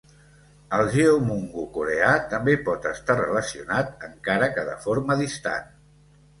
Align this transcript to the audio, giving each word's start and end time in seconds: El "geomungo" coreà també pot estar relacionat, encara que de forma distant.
El 0.77 0.87
"geomungo" 0.95 1.65
coreà 1.75 2.09
també 2.33 2.57
pot 2.71 2.89
estar 2.93 3.19
relacionat, 3.21 3.95
encara 4.11 4.51
que 4.59 4.67
de 4.73 4.77
forma 4.89 5.23
distant. 5.25 5.73